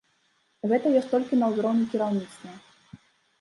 [0.71, 2.57] Гэта ёсць толькі на ўзроўні кіраўніцтва.